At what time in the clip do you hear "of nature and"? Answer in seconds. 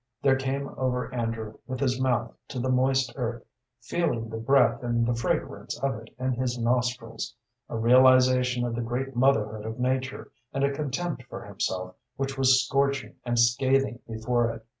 9.63-10.63